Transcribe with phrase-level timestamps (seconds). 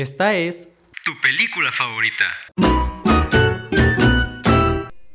[0.00, 0.68] Esta es
[1.04, 2.24] tu película favorita.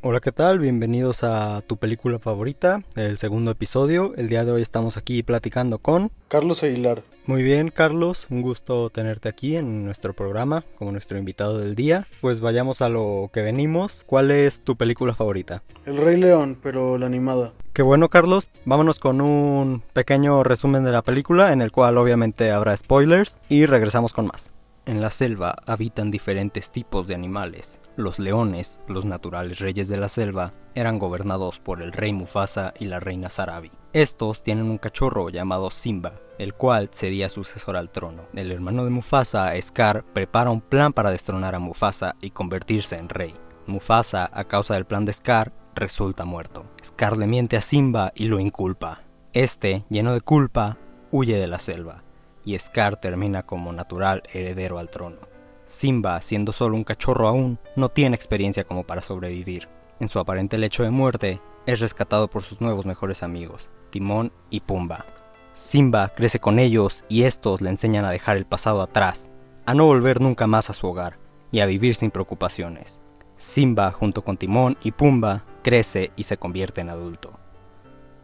[0.02, 0.58] Hola, ¿qué tal?
[0.58, 4.12] Bienvenidos a tu película favorita, el segundo episodio.
[4.18, 7.02] El día de hoy estamos aquí platicando con Carlos Aguilar.
[7.24, 12.06] Muy bien, Carlos, un gusto tenerte aquí en nuestro programa como nuestro invitado del día.
[12.20, 14.04] Pues vayamos a lo que venimos.
[14.06, 15.62] ¿Cuál es tu película favorita?
[15.86, 17.54] El Rey León, pero la animada.
[17.72, 18.50] Qué bueno, Carlos.
[18.66, 23.64] Vámonos con un pequeño resumen de la película, en el cual obviamente habrá spoilers, y
[23.64, 24.50] regresamos con más.
[24.86, 27.80] En la selva habitan diferentes tipos de animales.
[27.96, 32.84] Los leones, los naturales reyes de la selva, eran gobernados por el rey Mufasa y
[32.84, 33.70] la reina Sarabi.
[33.94, 38.24] Estos tienen un cachorro llamado Simba, el cual sería sucesor al trono.
[38.34, 43.08] El hermano de Mufasa, Scar, prepara un plan para destronar a Mufasa y convertirse en
[43.08, 43.34] rey.
[43.66, 46.66] Mufasa, a causa del plan de Scar, resulta muerto.
[46.84, 49.00] Scar le miente a Simba y lo inculpa.
[49.32, 50.76] Este, lleno de culpa,
[51.10, 52.03] huye de la selva
[52.44, 55.18] y Scar termina como natural heredero al trono.
[55.66, 59.68] Simba, siendo solo un cachorro aún, no tiene experiencia como para sobrevivir.
[59.98, 64.60] En su aparente lecho de muerte, es rescatado por sus nuevos mejores amigos, Timón y
[64.60, 65.06] Pumba.
[65.54, 69.30] Simba crece con ellos y estos le enseñan a dejar el pasado atrás,
[69.64, 71.16] a no volver nunca más a su hogar
[71.50, 73.00] y a vivir sin preocupaciones.
[73.36, 77.32] Simba, junto con Timón y Pumba, crece y se convierte en adulto.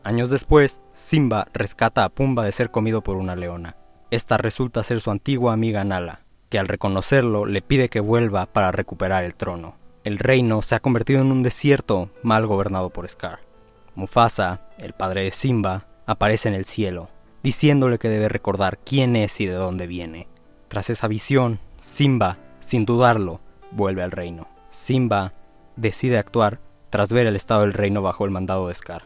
[0.05, 3.77] Años después, Simba rescata a Pumba de ser comido por una leona
[4.11, 8.72] esta resulta ser su antigua amiga Nala, que al reconocerlo le pide que vuelva para
[8.72, 9.75] recuperar el trono.
[10.03, 13.41] El reino se ha convertido en un desierto mal gobernado por Scar.
[13.94, 17.08] Mufasa, el padre de Simba, aparece en el cielo,
[17.42, 20.27] diciéndole que debe recordar quién es y de dónde viene.
[20.69, 24.48] Tras esa visión, Simba, sin dudarlo, vuelve al reino.
[24.70, 25.33] Simba
[25.77, 26.58] decide actuar
[26.91, 29.03] tras ver el estado del reino bajo el mandado de Scar.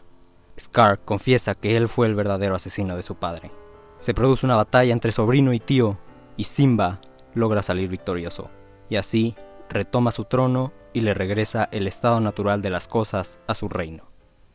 [0.59, 3.51] Scar confiesa que él fue el verdadero asesino de su padre.
[3.99, 5.97] Se produce una batalla entre sobrino y tío,
[6.37, 6.99] y Simba
[7.33, 8.49] logra salir victorioso,
[8.89, 9.35] y así
[9.69, 14.03] retoma su trono y le regresa el estado natural de las cosas a su reino.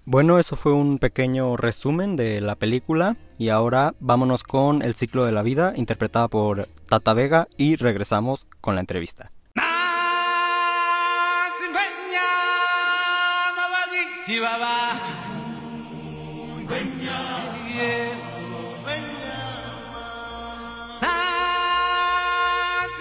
[0.06, 5.24] Bueno, eso fue un pequeño resumen de la película y ahora vámonos con El ciclo
[5.24, 9.28] de la vida interpretada por Tata Vega y regresamos con la entrevista.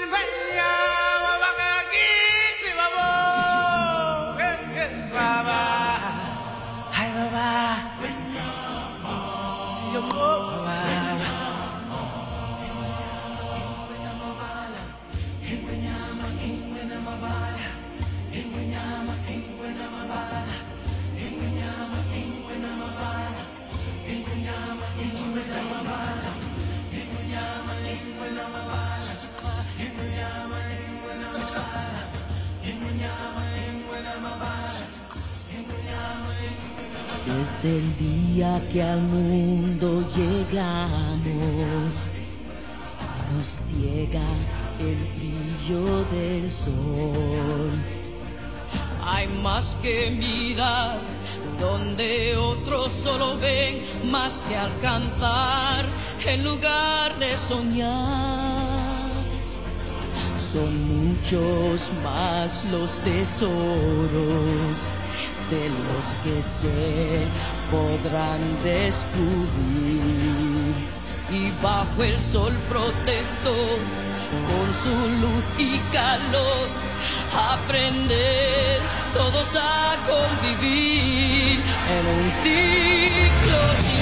[0.09, 0.17] 妹
[0.55, 0.65] 呀
[37.61, 42.11] Desde el día que al mundo llegamos,
[43.33, 44.23] nos llega
[44.79, 47.71] el brillo del sol.
[49.03, 50.99] Hay más que mirar
[51.59, 55.85] donde otros solo ven, más que alcanzar
[56.25, 59.09] en lugar de soñar.
[60.37, 64.89] Son muchos más los tesoros
[65.49, 67.25] de los que se
[67.71, 70.09] podrán descubrir.
[71.31, 73.77] Y bajo el sol protector,
[74.49, 76.67] con su luz y calor,
[77.35, 78.79] aprender
[79.13, 83.98] todos a convivir en un ciclo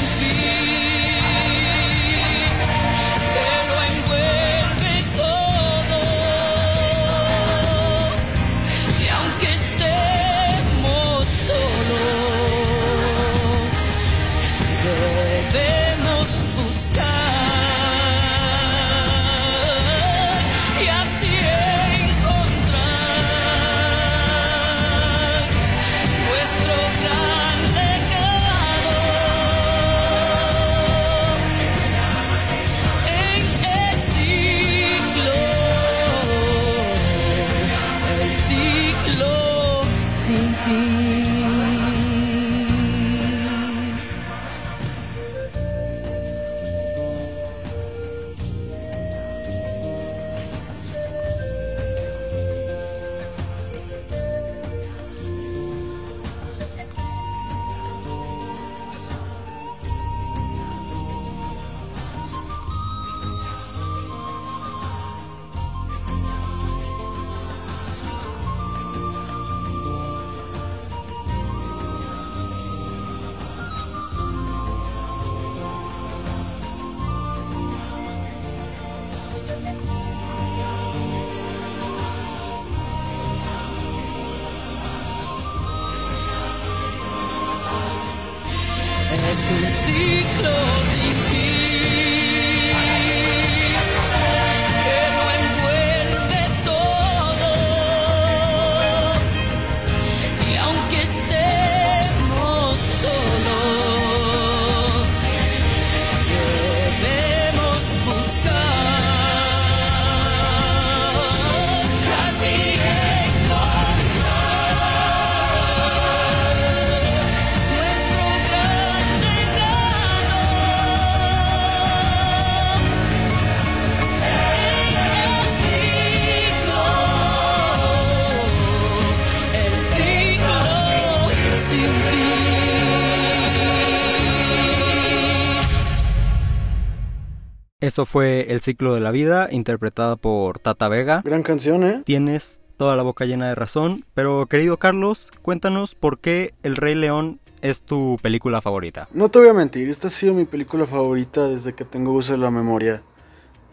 [137.98, 141.24] Eso fue El ciclo de la vida, interpretada por Tata Vega.
[141.26, 142.04] Gran canción, ¿eh?
[142.06, 146.94] Tienes toda la boca llena de razón, pero querido Carlos, cuéntanos por qué El Rey
[146.94, 149.10] León es tu película favorita.
[149.14, 152.34] No te voy a mentir, esta ha sido mi película favorita desde que tengo uso
[152.34, 153.02] de la memoria.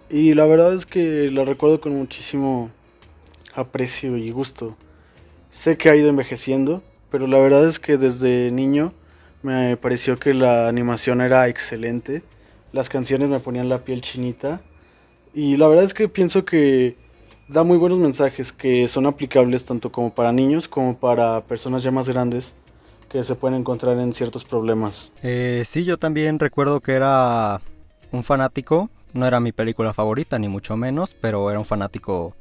[0.08, 2.70] Y la verdad es que la recuerdo con muchísimo
[3.54, 4.78] aprecio y gusto.
[5.50, 8.94] Sé que ha ido envejeciendo, pero la verdad es que desde niño
[9.42, 12.22] me pareció que la animación era excelente.
[12.74, 14.60] Las canciones me ponían la piel chinita.
[15.32, 16.96] Y la verdad es que pienso que
[17.46, 21.92] da muy buenos mensajes que son aplicables tanto como para niños como para personas ya
[21.92, 22.56] más grandes
[23.08, 25.12] que se pueden encontrar en ciertos problemas.
[25.22, 27.60] Eh, sí, yo también recuerdo que era
[28.10, 32.34] un fanático, no era mi película favorita ni mucho menos, pero era un fanático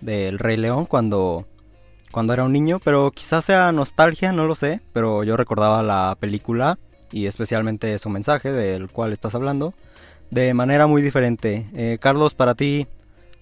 [0.00, 1.46] del Rey León cuando,
[2.10, 6.16] cuando era un niño, pero quizás sea nostalgia, no lo sé, pero yo recordaba la
[6.18, 6.78] película
[7.12, 9.74] y especialmente su mensaje del cual estás hablando
[10.30, 11.68] de manera muy diferente.
[11.74, 12.86] Eh, Carlos, para ti,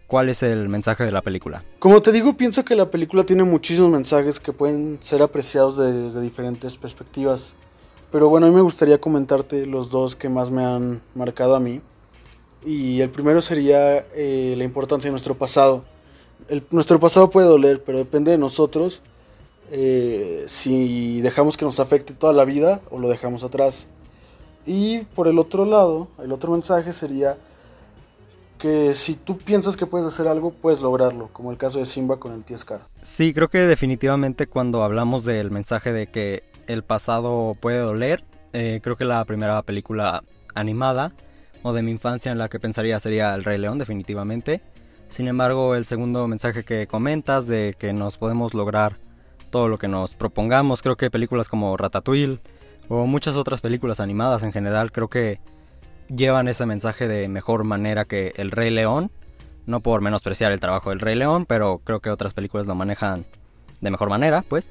[0.06, 1.64] ¿Cuál es el mensaje de la película?
[1.80, 6.20] Como te digo, pienso que la película tiene muchísimos mensajes que pueden ser apreciados desde
[6.20, 7.56] diferentes perspectivas.
[8.12, 11.60] Pero bueno, a mí me gustaría comentarte los dos que más me han marcado a
[11.60, 11.80] mí.
[12.64, 15.84] Y el primero sería eh, la importancia de nuestro pasado.
[16.70, 19.02] nuestro pasado puede doler, pero depende de nosotros
[19.70, 23.88] eh, si dejamos que nos afecte toda la vida o lo dejamos atrás.
[24.64, 27.36] Y por el otro lado, el otro mensaje sería
[28.58, 32.18] que si tú piensas que puedes hacer algo, puedes lograrlo, como el caso de Simba
[32.18, 32.86] con el tío Scar.
[33.02, 38.80] Sí, creo que definitivamente cuando hablamos del mensaje de que el pasado puede doler, eh,
[38.82, 40.24] creo que la primera película
[40.54, 41.12] animada
[41.62, 44.62] o de mi infancia en la que pensaría sería El Rey León, definitivamente.
[45.08, 48.98] Sin embargo, el segundo mensaje que comentas de que nos podemos lograr
[49.50, 52.38] todo lo que nos propongamos, creo que películas como Ratatouille
[52.88, 55.38] o muchas otras películas animadas en general, creo que
[56.08, 59.10] llevan ese mensaje de mejor manera que El Rey León.
[59.66, 63.26] No por menospreciar el trabajo del Rey León, pero creo que otras películas lo manejan
[63.80, 64.70] de mejor manera, pues.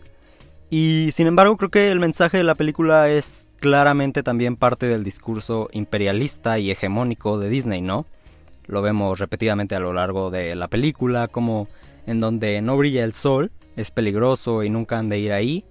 [0.69, 5.03] Y sin embargo, creo que el mensaje de la película es claramente también parte del
[5.03, 8.05] discurso imperialista y hegemónico de Disney, ¿no?
[8.67, 11.67] Lo vemos repetidamente a lo largo de la película, como
[12.07, 15.65] en donde no brilla el sol, es peligroso y nunca han de ir ahí,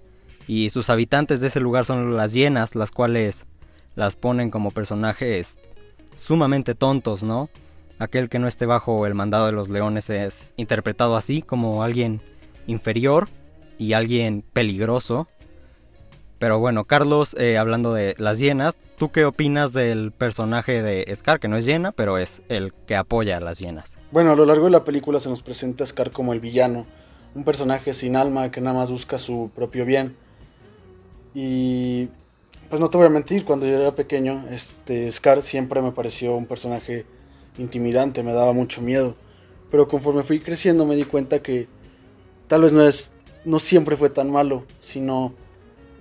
[0.46, 3.46] y sus habitantes de ese lugar son las hienas, las cuales
[3.94, 5.58] las ponen como personajes
[6.14, 7.48] sumamente tontos, ¿no?
[7.98, 12.20] Aquel que no esté bajo el mandado de los leones es interpretado así como alguien
[12.66, 13.28] inferior
[13.78, 15.28] y alguien peligroso.
[16.38, 21.38] Pero bueno, Carlos, eh, hablando de las hienas, ¿tú qué opinas del personaje de Scar,
[21.38, 23.98] que no es hiena, pero es el que apoya a las hienas?
[24.10, 26.86] Bueno, a lo largo de la película se nos presenta Scar como el villano,
[27.34, 30.16] un personaje sin alma que nada más busca su propio bien.
[31.34, 32.08] Y
[32.68, 36.34] pues no te voy a mentir, cuando yo era pequeño, este Scar siempre me pareció
[36.34, 37.06] un personaje
[37.58, 39.16] intimidante, me daba mucho miedo.
[39.70, 41.68] Pero conforme fui creciendo me di cuenta que
[42.46, 43.12] tal vez no es
[43.44, 45.34] no siempre fue tan malo, sino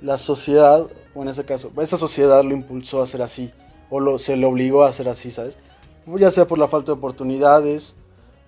[0.01, 3.51] la sociedad, o en ese caso, esa sociedad lo impulsó a ser así,
[3.89, 5.57] o lo, se le obligó a ser así, ¿sabes?
[6.17, 7.97] Ya sea por la falta de oportunidades,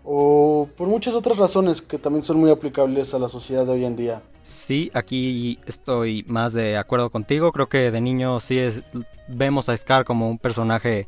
[0.06, 3.86] o por muchas otras razones que también son muy aplicables a la sociedad de hoy
[3.86, 4.22] en día.
[4.44, 7.52] Sí, aquí estoy más de acuerdo contigo.
[7.52, 8.84] Creo que de niño sí es,
[9.28, 11.08] vemos a Scar como un personaje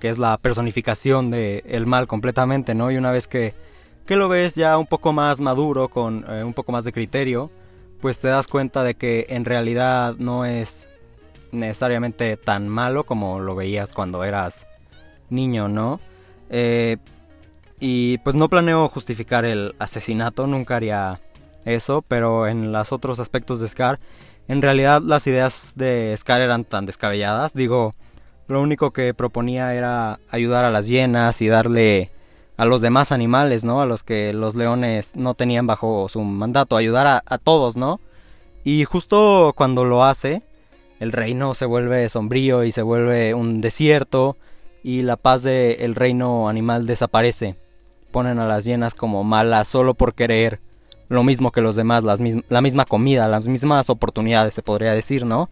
[0.00, 2.90] que es la personificación del el mal completamente, ¿no?
[2.90, 3.54] Y una vez que,
[4.04, 7.50] que, lo ves ya un poco más maduro, con eh, un poco más de criterio,
[8.00, 10.90] pues te das cuenta de que en realidad no es
[11.52, 14.66] necesariamente tan malo como lo veías cuando eras
[15.30, 16.00] niño, ¿no?
[16.50, 16.98] Eh,
[17.86, 21.20] y pues no planeo justificar el asesinato, nunca haría
[21.66, 23.98] eso, pero en los otros aspectos de Scar,
[24.48, 27.52] en realidad las ideas de Scar eran tan descabelladas.
[27.52, 27.92] Digo,
[28.48, 32.10] lo único que proponía era ayudar a las hienas y darle
[32.56, 33.82] a los demás animales, ¿no?
[33.82, 38.00] A los que los leones no tenían bajo su mandato, ayudar a, todos, ¿no?
[38.64, 40.42] Y justo cuando lo hace,
[41.00, 44.38] el reino se vuelve sombrío y se vuelve un desierto
[44.82, 47.62] y la paz del reino animal desaparece.
[48.14, 50.60] Ponen a las hienas como malas solo por querer
[51.08, 55.26] lo mismo que los demás, las la misma comida, las mismas oportunidades, se podría decir,
[55.26, 55.50] ¿no?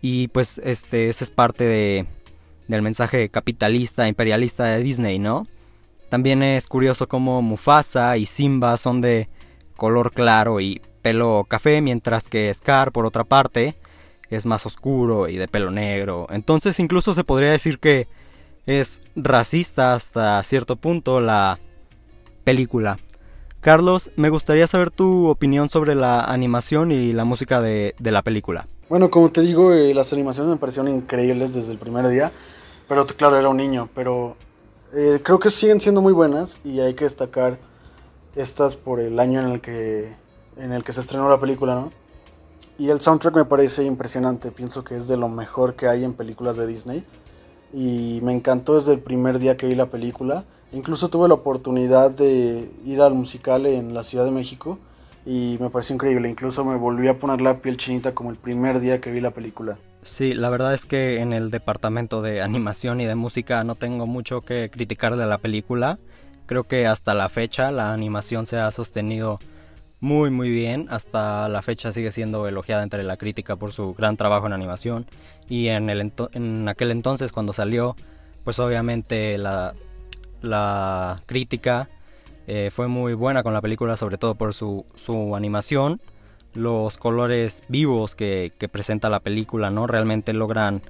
[0.00, 2.06] Y pues este, ese es parte de,
[2.68, 5.48] del mensaje capitalista, imperialista de Disney, ¿no?
[6.08, 9.28] También es curioso cómo Mufasa y Simba son de
[9.74, 13.76] color claro y pelo café, mientras que Scar, por otra parte,
[14.30, 16.28] es más oscuro y de pelo negro.
[16.30, 18.06] Entonces incluso se podría decir que
[18.66, 21.58] es racista hasta cierto punto la
[22.44, 22.98] película.
[23.60, 28.66] Carlos, me gustaría saber tu opinión sobre la animación y la música de, la película.
[28.88, 32.32] Bueno, como te digo, eh, las animaciones me parecieron increíbles desde el primer día,
[32.88, 34.36] pero claro, era un niño, pero
[34.94, 37.58] Eh, creo que siguen siendo muy buenas y hay que destacar
[38.36, 40.14] estas por el año en el que,
[40.58, 41.92] en el que se estrenó la película, ¿no?
[42.76, 46.12] Y el soundtrack me parece impresionante, pienso que es de lo mejor que hay en
[46.12, 47.06] películas de Disney.
[47.72, 50.44] Y me encantó desde el primer día que vi la película.
[50.72, 54.78] Incluso tuve la oportunidad de ir al musical en la Ciudad de México
[55.24, 56.28] y me pareció increíble.
[56.28, 59.30] Incluso me volví a poner la piel chinita como el primer día que vi la
[59.30, 59.78] película.
[60.02, 64.06] Sí, la verdad es que en el departamento de animación y de música no tengo
[64.06, 65.98] mucho que criticar de la película.
[66.46, 69.38] Creo que hasta la fecha la animación se ha sostenido
[70.02, 70.88] muy muy bien.
[70.90, 75.06] Hasta la fecha sigue siendo elogiada entre la crítica por su gran trabajo en animación.
[75.48, 77.96] Y en, el en aquel entonces cuando salió,
[78.44, 79.74] pues obviamente la,
[80.42, 81.88] la crítica
[82.48, 86.00] eh, fue muy buena con la película, sobre todo por su, su animación.
[86.52, 89.86] Los colores vivos que, que, presenta la película, ¿no?
[89.86, 90.82] Realmente logran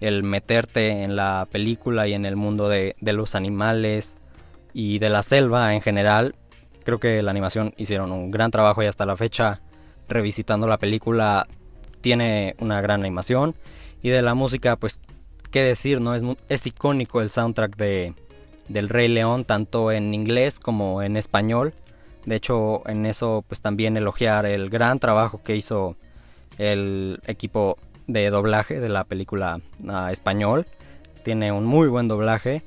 [0.00, 4.16] el meterte en la película y en el mundo de, de los animales
[4.72, 6.34] y de la selva en general.
[6.86, 9.60] Creo que la animación hicieron un gran trabajo y hasta la fecha,
[10.08, 11.48] revisitando la película,
[12.00, 13.56] tiene una gran animación.
[14.02, 15.00] Y de la música, pues,
[15.50, 16.14] qué decir, ¿no?
[16.14, 18.14] Es, es icónico el soundtrack de,
[18.68, 21.74] del Rey León, tanto en inglés como en español.
[22.24, 25.96] De hecho, en eso pues también elogiar el gran trabajo que hizo
[26.56, 30.66] el equipo de doblaje de la película uh, español.
[31.24, 32.62] Tiene un muy buen doblaje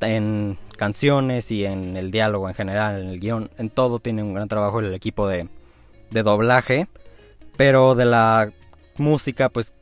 [0.00, 4.34] en canciones y en el diálogo en general, en el guion, en todo tiene un
[4.34, 5.48] gran trabajo el equipo de,
[6.10, 6.88] de doblaje.
[7.56, 8.52] Pero de la
[8.96, 9.74] música, pues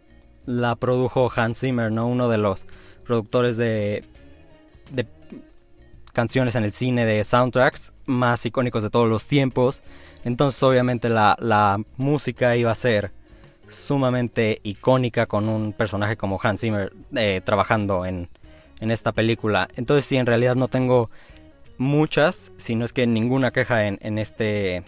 [0.45, 2.07] la produjo Hans Zimmer, ¿no?
[2.09, 2.67] Uno de los
[3.05, 4.05] productores de,
[4.91, 5.07] de
[6.13, 9.83] canciones en el cine de soundtracks más icónicos de todos los tiempos.
[10.25, 13.13] Entonces obviamente la, la música iba a ser
[13.69, 18.29] sumamente icónica con un personaje como Hans Zimmer eh, trabajando en,
[18.81, 19.69] en, esta película.
[19.77, 21.11] Entonces sí, en realidad no tengo
[21.77, 24.85] muchas, si no es que ninguna queja en, en, este,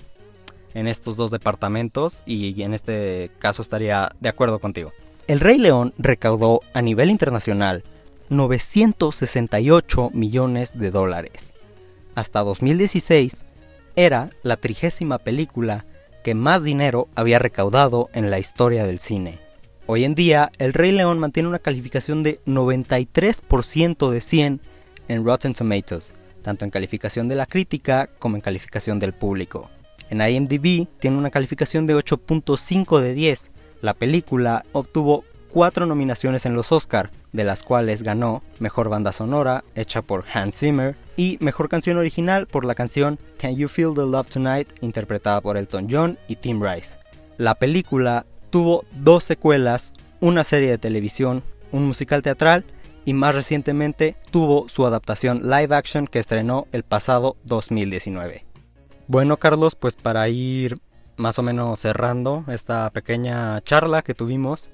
[0.75, 4.93] en estos dos departamentos y en este caso estaría de acuerdo contigo.
[5.27, 7.85] El Rey León recaudó a nivel internacional
[8.31, 11.53] 968 millones de dólares.
[12.15, 13.45] Hasta 2016
[13.97, 15.85] era la trigésima película
[16.23, 19.39] que más dinero había recaudado en la historia del cine.
[19.93, 24.61] Hoy en día, El Rey León mantiene una calificación de 93% de 100
[25.09, 29.69] en Rotten Tomatoes, tanto en calificación de la crítica como en calificación del público.
[30.09, 33.51] En IMDb tiene una calificación de 8.5 de 10.
[33.83, 39.65] La película obtuvo cuatro nominaciones en los Oscar, de las cuales ganó Mejor Banda Sonora,
[39.75, 44.03] hecha por Hans Zimmer, y Mejor Canción Original por la canción Can You Feel the
[44.03, 46.95] Love Tonight, interpretada por Elton John y Tim Rice.
[47.39, 51.43] La película tuvo dos secuelas, una serie de televisión,
[51.73, 52.65] un musical teatral
[53.05, 58.45] y más recientemente tuvo su adaptación live action que estrenó el pasado 2019.
[59.07, 60.79] Bueno Carlos, pues para ir
[61.17, 64.71] más o menos cerrando esta pequeña charla que tuvimos,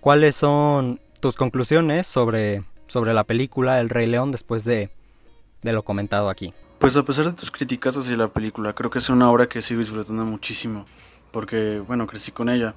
[0.00, 4.90] ¿cuáles son tus conclusiones sobre, sobre la película El Rey León después de,
[5.62, 6.54] de lo comentado aquí.
[6.78, 9.62] Pues a pesar de tus críticas hacia la película, creo que es una obra que
[9.62, 10.86] sigo disfrutando muchísimo,
[11.32, 12.74] porque bueno, crecí con ella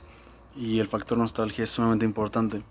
[0.55, 2.63] y el factor nostalgia es sumamente importante.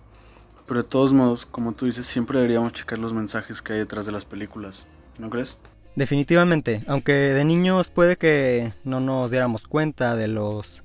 [0.66, 4.06] Pero de todos modos, como tú dices, siempre deberíamos checar los mensajes que hay detrás
[4.06, 4.86] de las películas,
[5.18, 5.58] ¿no crees?
[5.96, 10.84] Definitivamente, aunque de niños puede que no nos diéramos cuenta de los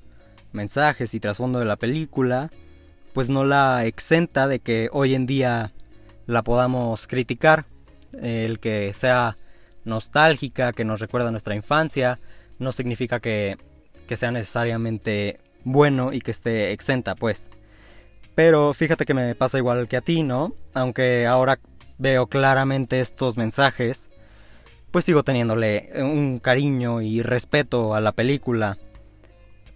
[0.52, 2.50] mensajes y trasfondo de la película,
[3.12, 5.72] pues no la exenta de que hoy en día
[6.26, 7.66] la podamos criticar.
[8.20, 9.36] El que sea
[9.84, 12.18] nostálgica, que nos recuerda nuestra infancia,
[12.58, 13.56] no significa que,
[14.06, 17.50] que sea necesariamente bueno y que esté exenta, pues.
[18.34, 20.54] Pero fíjate que me pasa igual que a ti, ¿no?
[20.72, 21.58] Aunque ahora
[21.98, 24.10] veo claramente estos mensajes,
[24.90, 28.78] pues sigo teniéndole un cariño y respeto a la película.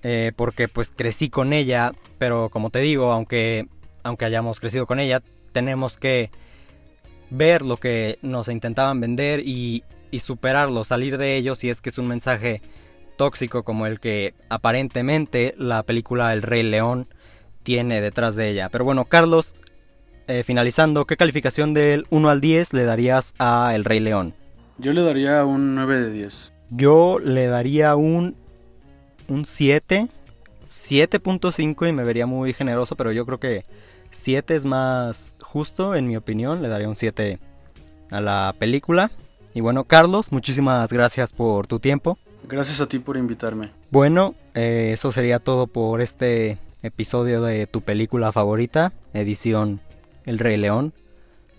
[0.03, 3.67] Eh, porque pues crecí con ella, pero como te digo, aunque,
[4.03, 5.21] aunque hayamos crecido con ella,
[5.53, 6.31] tenemos que
[7.31, 11.91] ver lo que nos intentaban vender y, y superarlo, salir de ello si es que
[11.91, 12.63] es un mensaje
[13.21, 17.07] tóxico como el que aparentemente la película El Rey León
[17.63, 18.71] tiene detrás de ella.
[18.71, 19.57] Pero bueno, Carlos,
[20.27, 24.33] eh, finalizando, ¿qué calificación del 1 al 10 le darías a El Rey León?
[24.79, 26.55] Yo le daría un 9 de 10.
[26.71, 28.37] Yo le daría un
[29.29, 30.09] un 7,
[30.71, 33.67] 7.5 y me vería muy generoso, pero yo creo que
[34.13, 37.39] 7 es más justo en mi opinión, le daría un 7
[38.13, 39.11] a la película.
[39.53, 42.19] Y bueno, Carlos, muchísimas gracias por tu tiempo.
[42.49, 43.73] Gracias a ti por invitarme.
[43.91, 49.81] Bueno, eh, eso sería todo por este episodio de tu película favorita, edición
[50.25, 50.95] El Rey León.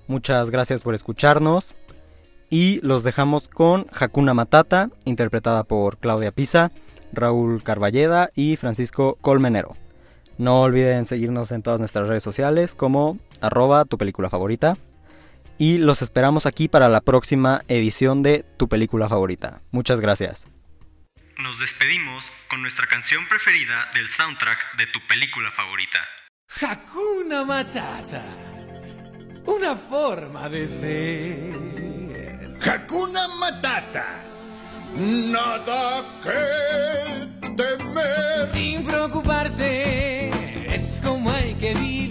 [0.08, 1.76] Muchas gracias por escucharnos
[2.50, 6.72] Y los dejamos con Hakuna Matata, interpretada por Claudia Pisa,
[7.14, 9.78] Raúl Carballeda y Francisco Colmenero.
[10.38, 14.78] No olviden seguirnos en todas nuestras redes sociales como arroba tu película favorita.
[15.58, 19.62] Y los esperamos aquí para la próxima edición de Tu película favorita.
[19.72, 20.48] Muchas gracias.
[21.42, 25.98] Nos despedimos con nuestra canción preferida del soundtrack de tu película favorita.
[26.62, 28.24] Hakuna Matata.
[29.46, 32.60] Una forma de ser.
[32.62, 34.24] Hakuna Matata.
[34.94, 38.48] Nada que temer.
[38.48, 40.30] Sin preocuparse,
[40.76, 42.11] es como hay que vivir.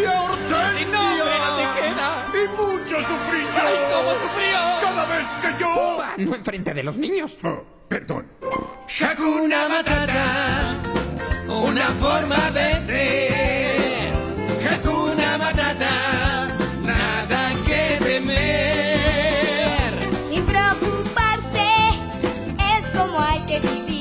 [0.00, 0.86] Hortensia.
[0.90, 2.08] No te queda.
[2.34, 3.62] Y mucho sufrí yo.
[3.62, 4.58] ¡Ay, cómo sufrió!
[4.80, 5.70] Cada vez que yo...
[6.16, 7.36] No enfrente de los niños.
[7.42, 8.26] Oh, perdón.
[9.00, 10.76] Hakuna Matata,
[11.48, 14.12] una forma de ser.
[14.70, 16.48] Hakuna Matata,
[16.82, 19.92] nada que temer.
[20.28, 21.66] Sin preocuparse,
[22.78, 23.93] es como hay que vivir.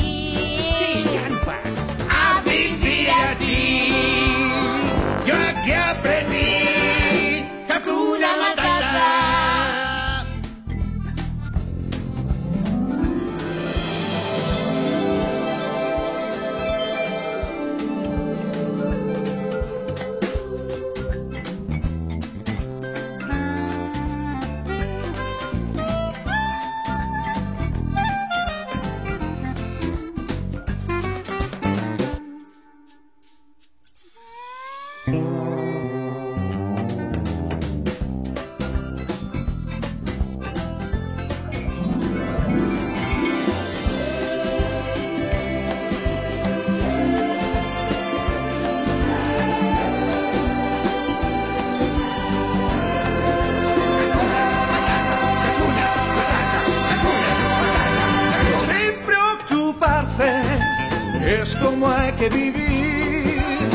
[62.24, 63.70] que vivir.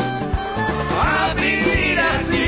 [0.99, 2.47] A vivir así,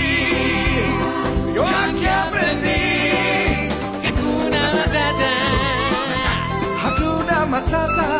[1.55, 3.69] yo aquí aprendí.
[4.05, 5.33] Hakuna Matata.
[6.83, 8.10] Hakuna Matata.